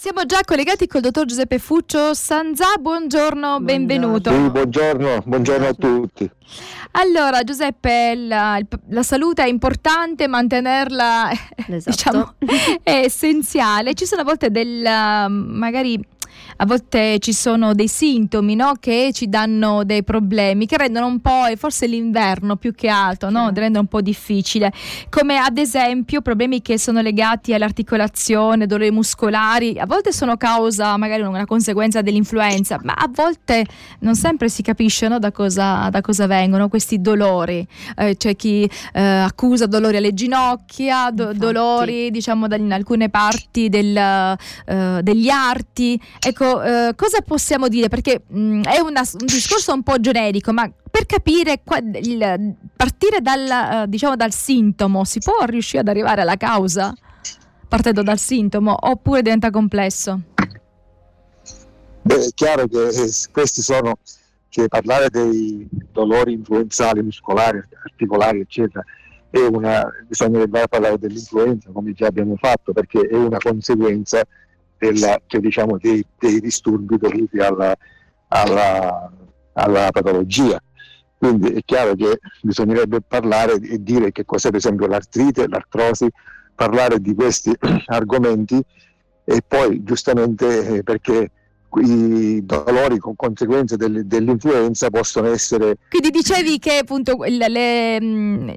[0.00, 4.30] Siamo già collegati col dottor Giuseppe Fuccio Sanzà, buongiorno, benvenuto.
[4.30, 6.30] Sì, buongiorno, buongiorno a tutti.
[6.92, 8.58] Allora Giuseppe, la,
[8.88, 11.28] la, salute è importante, mantenerla
[11.68, 11.90] esatto.
[11.90, 12.34] diciamo,
[12.82, 13.92] è essenziale.
[13.92, 14.80] Ci sono a volte del,
[15.28, 16.02] magari
[16.56, 18.74] a volte ci sono dei sintomi no?
[18.78, 23.30] che ci danno dei problemi, che rendono un po', e forse l'inverno più che altro,
[23.30, 23.50] no?
[23.54, 24.72] rendono un po' difficile,
[25.08, 31.22] come ad esempio problemi che sono legati all'articolazione, dolori muscolari, a volte sono causa, magari
[31.22, 33.66] una conseguenza dell'influenza, ma a volte
[34.00, 35.18] non sempre si capisce no?
[35.18, 37.66] da, cosa, da, cosa, vengono questi dolori.
[37.96, 43.96] Eh, c'è chi eh, accusa dolori alle ginocchia, do, dolori diciamo in alcune parti del,
[43.96, 46.00] eh, degli arti.
[46.18, 47.88] Ecco, eh, cosa possiamo dire?
[47.88, 52.54] Perché mh, mm, è una, un discorso un po' generico, ma per capire, qua, il,
[52.76, 56.94] partire dal, uh, diciamo, dal sintomo, si può riuscire ad arrivare alla causa
[57.68, 60.20] partendo dal sintomo oppure diventa complesso?
[62.02, 63.98] Beh, è chiaro che eh, questi sono,
[64.48, 68.82] cioè parlare dei dolori influenzali muscolari, articolari, eccetera,
[69.30, 74.26] una, bisognerebbe parlare dell'influenza come già abbiamo fatto perché è una conseguenza
[74.80, 77.76] della, cioè, diciamo, dei, dei, disturbi dovuti alla,
[78.28, 79.12] alla,
[79.52, 80.58] alla, patologia.
[81.18, 86.08] Quindi è chiaro che bisognerebbe parlare e dire che cos'è per esempio l'artrite, l'artrosi,
[86.54, 87.54] parlare di questi
[87.86, 88.58] argomenti
[89.24, 91.30] e poi giustamente eh, perché
[91.78, 95.76] i dolori con conseguenze del, dell'influenza possono essere...
[95.88, 98.56] Quindi dicevi che appunto le, le, mh,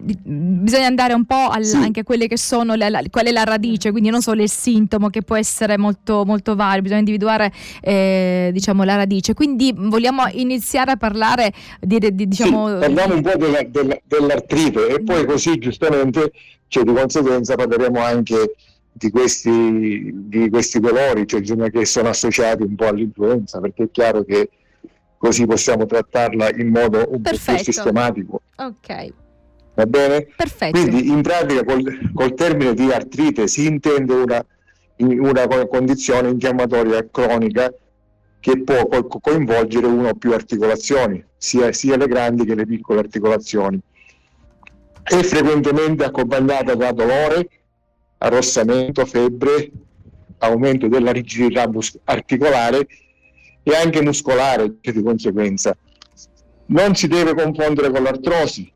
[0.62, 1.76] bisogna andare un po' al, sì.
[1.76, 4.50] anche a quelle che sono, la, la, qual è la radice, quindi non solo il
[4.50, 9.34] sintomo che può essere molto, molto vario, bisogna individuare eh, diciamo, la radice.
[9.34, 12.00] Quindi vogliamo iniziare a parlare di...
[12.00, 12.68] di diciamo...
[12.68, 16.32] Sì, parliamo un po' della, della, dell'artrite e poi così giustamente,
[16.68, 18.56] cioè, di conseguenza parleremo anche
[18.94, 24.24] di questi, di questi dolori, cioè che sono associati un po' all'influenza, perché è chiaro
[24.24, 24.50] che
[25.18, 27.52] così possiamo trattarla in modo un Perfetto.
[27.52, 28.42] po' più sistematico.
[28.58, 29.14] Ok.
[29.76, 30.28] Va bene?
[30.36, 30.80] Perfetto.
[30.80, 34.46] Quindi in pratica col, col termine di artrite si intende una,
[34.98, 37.74] una condizione infiammatoria cronica
[38.40, 43.00] che può co- coinvolgere una o più articolazioni, sia, sia le grandi che le piccole
[43.00, 43.80] articolazioni.
[45.02, 47.48] È frequentemente accompagnata da dolore,
[48.24, 49.72] arrossamento, febbre,
[50.40, 52.88] aumento della rigidità mus- articolare
[53.64, 55.76] e anche muscolare di conseguenza.
[56.68, 58.72] Non si deve confondere con l'artrosi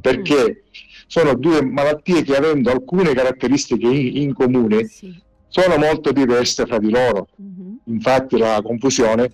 [0.00, 0.64] perché
[1.06, 5.12] sono due malattie che avendo alcune caratteristiche in, in comune sì.
[5.48, 7.28] sono molto diverse fra di loro.
[7.36, 7.80] Uh-huh.
[7.86, 9.30] Infatti la confusione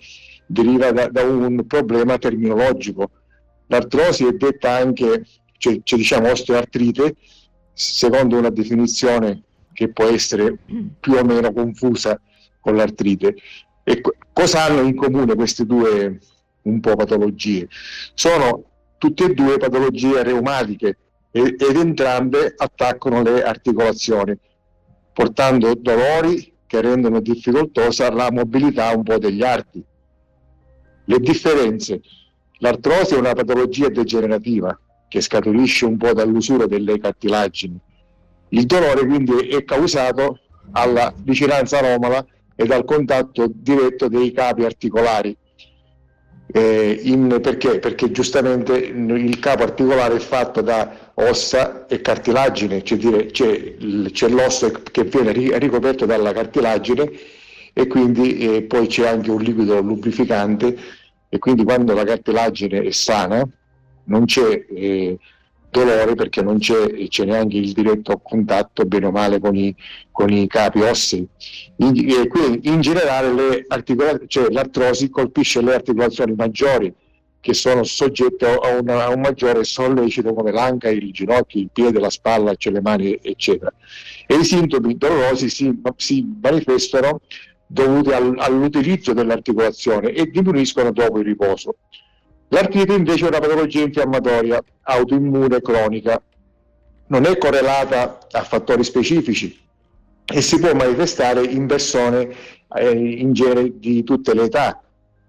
[0.46, 3.10] deriva da, da, un problema terminologico.
[3.66, 5.24] L'artrosi è detta anche,
[5.58, 7.16] cioè, cioè diciamo osteoartrite,
[7.72, 9.42] secondo una definizione
[9.76, 10.56] che può essere
[10.98, 12.18] più o meno confusa
[12.60, 13.36] con l'artrite.
[13.84, 14.00] E
[14.32, 16.18] cosa hanno in comune queste due
[16.62, 17.68] un po' patologie?
[18.14, 18.64] Sono
[18.96, 20.96] tutte e due patologie reumatiche
[21.30, 24.34] ed entrambe attaccano le articolazioni,
[25.12, 29.84] portando dolori che rendono difficoltosa la mobilità un po' degli arti.
[31.04, 32.00] Le differenze.
[32.60, 34.76] L'artrosi è una patologia degenerativa
[35.06, 37.78] che scaturisce un po' dall'usura delle cartilagini
[38.50, 40.40] il dolore quindi è causato
[40.72, 42.24] alla vicinanza anomala
[42.54, 45.36] e dal contatto diretto dei capi articolari.
[46.48, 47.78] Eh, in, perché?
[47.80, 53.74] Perché giustamente il capo articolare è fatto da ossa e cartilagine, cioè dire, c'è,
[54.10, 57.10] c'è l'osso che viene ricoperto dalla cartilagine
[57.72, 60.76] e quindi eh, poi c'è anche un liquido lubrificante
[61.28, 63.46] e quindi quando la cartilagine è sana
[64.04, 65.18] non c'è eh,
[65.76, 69.74] dolore perché non c'è, c'è, neanche il diretto contatto bene o male con i,
[70.10, 71.26] con i capi ossei.
[71.76, 73.66] In, quindi in generale
[74.26, 76.92] cioè, l'artrosi colpisce le articolazioni maggiori
[77.40, 82.00] che sono soggette a, una, a, un maggiore sollecito come l'anca, il ginocchio, il piede,
[82.00, 83.72] la spalla, cioè le mani eccetera.
[84.26, 87.20] E i sintomi dolorosi si, si manifestano
[87.66, 91.76] dovuti al, all'utilizzo dell'articolazione e diminuiscono dopo il riposo.
[92.48, 96.20] L'artrite invece è una patologia infiammatoria autoimmune cronica,
[97.08, 99.58] non è correlata a fattori specifici
[100.24, 102.34] e si può manifestare in persone
[102.76, 104.80] eh, in genere di tutte le età,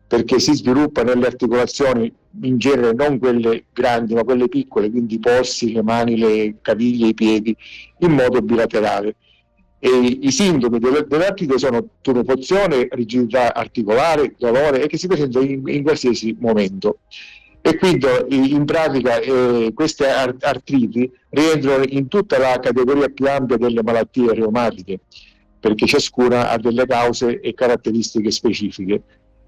[0.07, 2.11] perché si sviluppa nelle articolazioni
[2.41, 7.07] in genere non quelle grandi ma quelle piccole, quindi i polsi, le mani, le caviglie,
[7.07, 7.55] i piedi,
[7.99, 9.15] in modo bilaterale.
[9.79, 9.89] E
[10.21, 16.35] I sintomi dell'artrite sono tumefazione, rigidità articolare, dolore e che si presenta in, in qualsiasi
[16.39, 16.99] momento.
[17.61, 23.83] E quindi in pratica eh, queste artriti rientrano in tutta la categoria più ampia delle
[23.83, 24.99] malattie reumatiche.
[25.59, 29.01] perché ciascuna ha delle cause e caratteristiche specifiche.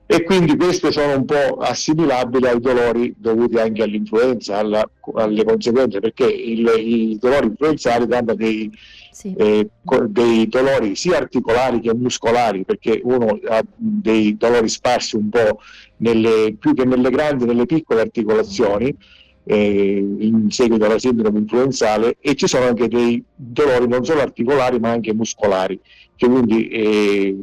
[0.06, 4.84] E quindi queste sono un po' assimilabili ai dolori dovuti anche all'influenza, alla,
[5.14, 8.72] alle conseguenze, perché il, i dolori influenzali danno dei,
[9.12, 9.34] sì.
[9.36, 9.70] eh,
[10.08, 15.60] dei dolori sia articolari che muscolari, perché uno ha dei dolori sparsi un po'
[15.98, 18.96] nelle, più che nelle grandi, nelle piccole articolazioni,
[19.44, 24.80] eh, in seguito alla sindrome influenzale, e ci sono anche dei dolori non solo articolari
[24.80, 25.80] ma anche muscolari,
[26.16, 27.38] che quindi eh,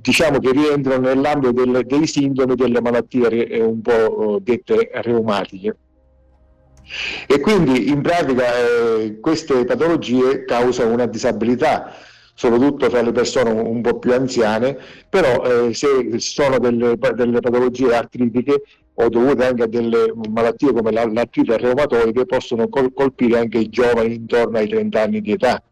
[0.00, 5.76] diciamo che rientrano nell'ambito del, dei sintomi delle malattie eh, un po' eh, dette reumatiche.
[7.26, 11.94] E quindi in pratica eh, queste patologie causano una disabilità,
[12.34, 14.76] soprattutto tra le persone un po' più anziane,
[15.08, 18.62] però eh, se sono delle, delle, patologie artritiche
[18.94, 24.14] o dovute anche a delle malattie come l'artrite reumatoide possono col- colpire anche i giovani
[24.14, 25.62] intorno ai 30 anni di età.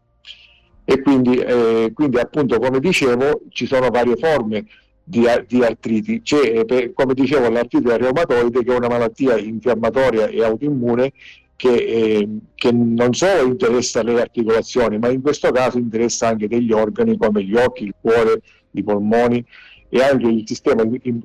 [0.85, 4.65] E quindi, eh, quindi appunto come dicevo ci sono varie forme
[5.09, 6.21] di, di artriti.
[6.21, 11.13] C'è, per, come dicevo, l'artrite reumatoide che è una malattia infiammatoria e autoimmune
[11.55, 16.71] che, eh, che, non solo interessa le articolazioni, ma in questo caso interessa anche degli
[16.71, 18.41] organi come gli occhi, il cuore,
[18.71, 19.43] i polmoni
[19.89, 20.83] e anche il sistema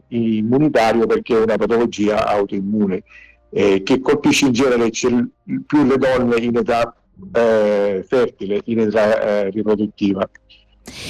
[0.08, 3.02] immunitario perché è una patologia autoimmune
[3.50, 6.96] eh, che colpisce in genere più le donne in età
[7.32, 10.28] eh, fertile in età eh, riproduttiva.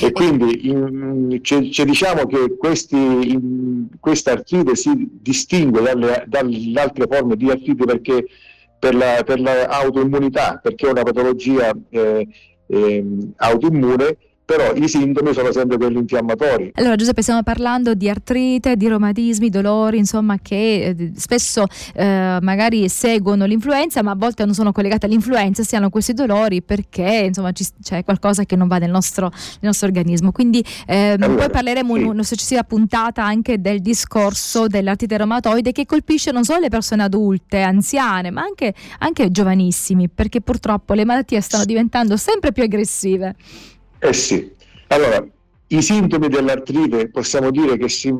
[0.00, 7.36] E quindi in, c- c- diciamo che questa artrite si distingue dalle, dalle, altre forme
[7.36, 8.26] di artrite perché
[8.78, 12.28] per, la, per l'autoimmunità, perché è una patologia eh,
[12.66, 13.04] eh,
[13.36, 16.72] autoimmune però i sintomi sono sempre quelli infiammatori.
[16.74, 21.64] Allora Giuseppe stiamo parlando di artrite, di romatismi, dolori, insomma che eh, spesso
[21.94, 26.62] eh, magari seguono l'influenza ma a volte non sono collegate all'influenza, si hanno questi dolori
[26.62, 30.30] perché insomma ci, c'è qualcosa che non va nel nostro, nel nostro organismo.
[30.30, 32.00] Quindi eh, allora, poi parleremo sì.
[32.00, 37.02] in una successiva puntata anche del discorso dell'artrite reumatoide che colpisce non solo le persone
[37.02, 43.34] adulte, anziane ma anche, anche giovanissimi perché purtroppo le malattie stanno diventando sempre più aggressive.
[44.04, 44.52] Eh sì,
[44.88, 45.26] allora
[45.68, 48.14] i sintomi dell'artrite possiamo dire che si,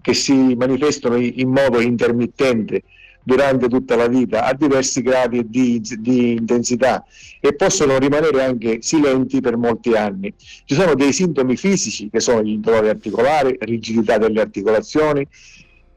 [0.00, 2.84] che si manifestano in modo intermittente
[3.22, 7.04] durante tutta la vita a diversi gradi di, di, intensità
[7.40, 10.32] e possono rimanere anche silenti per molti anni.
[10.38, 15.28] Ci sono dei sintomi fisici che sono il dolore articolare, rigidità delle articolazioni,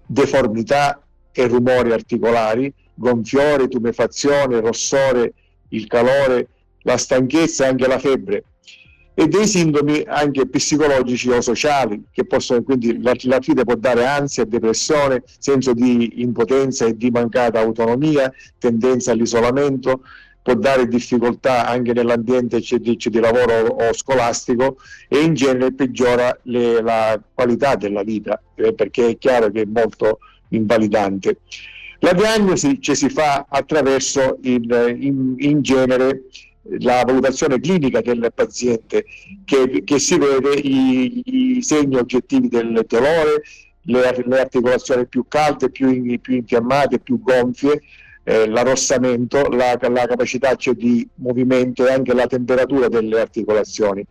[0.06, 1.02] deformità
[1.32, 5.32] e rumori articolari, gonfiore, tumefazione, rossore,
[5.70, 6.50] il calore,
[6.82, 8.44] la stanchezza e anche la febbre
[9.14, 15.24] e dei sintomi anche psicologici o sociali, che possono quindi l'artrite può dare ansia, depressione,
[15.40, 20.02] senso di impotenza e di mancata autonomia, tendenza all'isolamento,
[20.42, 24.78] può dare difficoltà anche nell'ambiente di, lavoro o scolastico
[25.08, 29.66] e in genere peggiora le, la qualità della vita, eh, perché è chiaro che è
[29.66, 30.20] molto
[30.50, 31.40] invalidante.
[32.00, 36.24] La diagnosi ci si fa attraverso il, in, in genere
[36.80, 39.06] la valutazione clinica del paziente
[39.46, 41.22] che, che si vede i,
[41.58, 43.42] i, segni oggettivi del dolore,
[43.84, 47.82] le, le articolazioni più calde, più, in, più infiammate, più gonfie,
[48.24, 54.06] eh, l'arrossamento, la, la capacità cioè, di movimento e anche la temperatura delle articolazioni.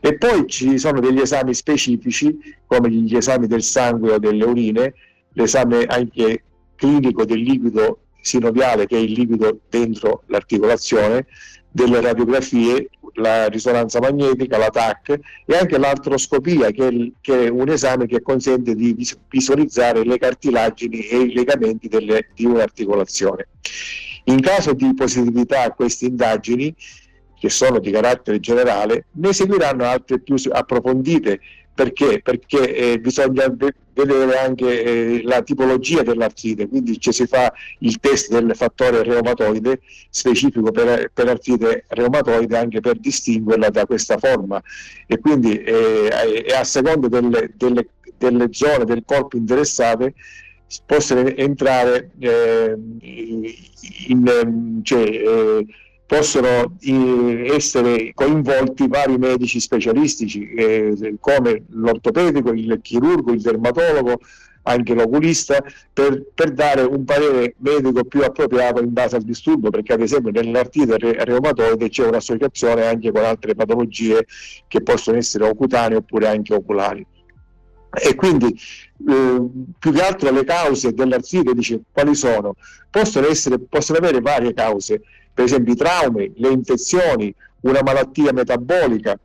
[0.00, 2.36] E poi ci sono degli esami specifici
[2.66, 4.94] come gli esami del sangue o delle urine,
[5.32, 6.42] l'esame anche
[6.74, 11.26] clinico del liquido sinoviale che è il liquido dentro l'articolazione,
[11.70, 17.68] delle radiografie, la risonanza magnetica, la TAC e anche l'artroscopia che è, che è, un
[17.68, 18.96] esame che consente di
[19.28, 23.48] visualizzare le cartilagini e i legamenti delle, di un'articolazione.
[24.24, 26.74] In caso di positività a queste indagini,
[27.38, 31.40] che sono di carattere generale, ne seguiranno altre più approfondite
[31.76, 32.22] perché?
[32.22, 33.54] Perché eh, bisogna
[33.92, 39.80] vedere anche eh, la tipologia dell'artrite, quindi ci si fa il test del fattore reumatoide
[40.08, 44.60] specifico per, per artrite reumatoide anche per distinguerla da questa forma
[45.06, 46.08] e quindi eh,
[46.58, 50.14] a seconda delle, delle, delle, zone del corpo interessate
[50.86, 52.74] possono entrare eh,
[54.08, 55.66] in, cioè, eh,
[56.06, 64.20] possono eh, essere coinvolti vari medici specialistici eh, come l'ortopedico, il chirurgo, il dermatologo,
[64.62, 69.92] anche l'oculista, per, per, dare un parere medico più appropriato in base al disturbo, perché
[69.92, 74.26] ad esempio nell'artrite reumatoide c'è un'associazione anche con altre patologie
[74.66, 77.06] che possono essere ocutanee oppure anche oculari.
[77.98, 78.58] E quindi
[79.08, 79.46] eh,
[79.78, 82.54] più che altro le cause dell'artrite, dice quali sono?
[82.90, 85.00] Possono, essere, possono avere varie cause,
[85.36, 89.18] per esempio i traumi, le infezioni, una malattia metabolica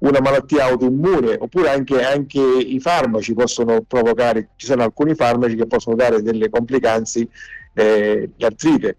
[0.00, 5.66] una malattia autoimmune, oppure anche, anche, i farmaci possono provocare, ci sono alcuni farmaci che
[5.66, 7.28] possono dare delle complicanze
[7.74, 8.96] eh, di artrite.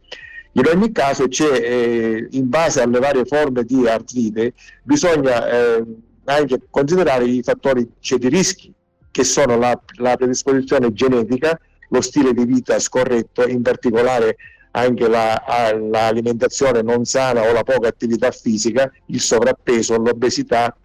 [0.53, 4.53] In ogni caso eh, in base alle varie forme di artrite,
[4.83, 5.83] bisogna eh,
[6.25, 8.71] anche considerare i fattori cioè, di rischi,
[9.09, 14.35] che sono la, la predisposizione genetica, lo stile di vita scorretto, in particolare
[14.71, 15.41] anche la,
[15.89, 20.75] l'alimentazione non sana o la poca attività fisica, il sovrappeso, l'obesità,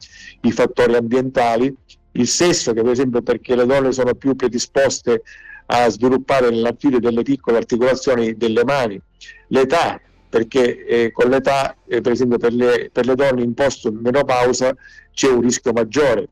[0.42, 1.74] i fattori ambientali,
[2.12, 5.22] il sesso che per esempio perché le donne sono più predisposte
[5.66, 9.00] a sviluppare nell'artiglio delle piccole articolazioni delle mani,
[9.48, 13.88] l'età perché eh, con l'età eh, per esempio per le, per le donne in post
[13.88, 14.74] menopausa
[15.12, 16.28] c'è un rischio maggiore.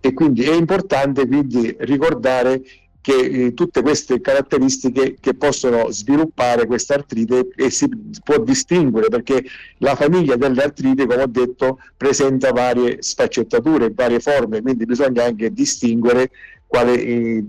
[0.00, 2.62] E quindi è importante quindi ricordare
[3.04, 7.86] che eh, tutte queste caratteristiche che possono sviluppare questa artrite e si
[8.24, 9.44] può distinguere perché
[9.78, 15.52] la famiglia delle artrite, come ho detto, presenta varie sfaccettature, varie forme, quindi bisogna anche
[15.52, 16.30] distinguere
[16.66, 17.44] quale, eh,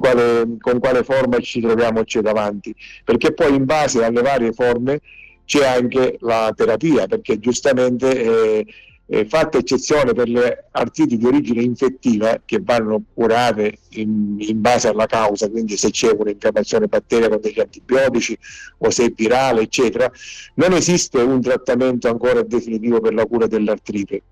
[0.00, 2.74] quale, con quale forma ci troviamo c'è davanti,
[3.04, 4.98] perché poi in base alle varie forme
[5.44, 8.66] c'è anche la terapia, perché giustamente eh,
[9.10, 14.88] eh, fatta eccezione per le artriti di origine infettiva che vanno curate in, in, base
[14.88, 18.38] alla causa, quindi se c'è un'infiammazione batterica con degli antibiotici
[18.78, 20.10] o se è virale, eccetera,
[20.54, 24.22] non esiste un trattamento ancora definitivo per la cura dell'artrite.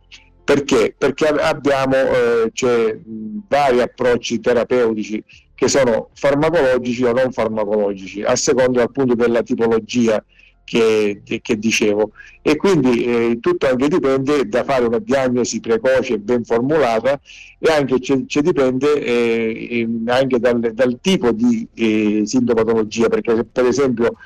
[0.45, 0.95] Perché?
[0.97, 2.97] Perché abbiamo eh, cioè,
[3.49, 10.23] vari approcci terapeutici che sono farmacologici o non farmacologici, a seconda appunto della tipologia
[10.67, 12.11] che, che, dicevo.
[12.43, 17.19] E quindi eh, tutto anche dipende da fare una diagnosi precoce e ben formulata
[17.59, 24.17] e anche ci dipende eh, anche dal, dal, tipo di eh, sintomatologia perché per esempio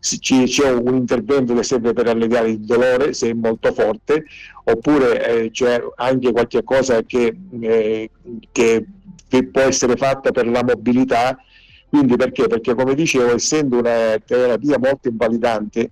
[0.00, 4.24] c'è un intervento che serve per alleviare il dolore se è molto forte
[4.64, 8.10] oppure eh, c'è anche qualche cosa che, eh,
[8.50, 8.86] che
[9.52, 11.38] può essere fatta per la mobilità
[11.90, 12.46] quindi perché?
[12.46, 15.90] Perché come dicevo, essendo una terapia molto invalidante,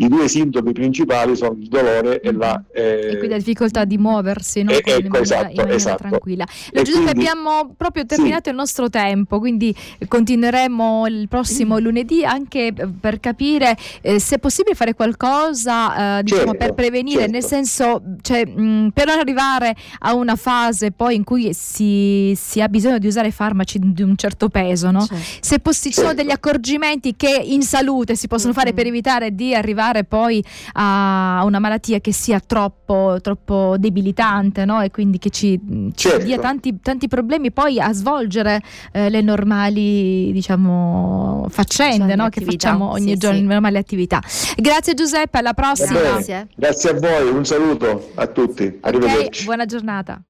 [0.00, 2.62] i due sintomi principali sono il dolore e la...
[2.72, 3.10] Eh...
[3.10, 4.70] E quindi la difficoltà di muoversi no?
[4.70, 6.08] eh, ecco, in maniera, esatto, in maniera esatto.
[6.08, 6.46] tranquilla.
[6.72, 7.28] Lo Giuseppe quindi...
[7.28, 8.50] abbiamo proprio terminato sì.
[8.50, 9.74] il nostro tempo, quindi
[10.08, 11.82] continueremo il prossimo mm.
[11.82, 17.20] lunedì anche per capire eh, se è possibile fare qualcosa eh, diciamo, certo, per prevenire,
[17.20, 17.32] certo.
[17.32, 22.62] nel senso cioè, mh, per non arrivare a una fase poi in cui si, si,
[22.62, 25.04] ha bisogno di usare farmaci di un certo peso, no?
[25.04, 25.22] certo.
[25.40, 26.22] se possi- ci sono certo.
[26.22, 28.62] degli accorgimenti che in salute si possono mm-hmm.
[28.62, 30.42] fare per evitare di arrivare arrivare poi
[30.74, 34.80] a una malattia che sia troppo, troppo debilitante no?
[34.80, 35.60] e quindi che ci,
[35.94, 36.24] ci certo.
[36.24, 42.28] dia tanti, tanti, problemi poi a svolgere eh, le normali diciamo, faccende no?
[42.28, 43.46] che facciamo ogni sì, giorno, sì.
[43.46, 44.22] le normali attività.
[44.56, 45.98] Grazie Giuseppe, alla prossima.
[46.00, 46.48] Grazie.
[46.54, 48.78] Grazie a voi, un saluto a tutti.
[48.80, 49.26] Arrivederci.
[49.26, 50.18] Okay, buona giornata.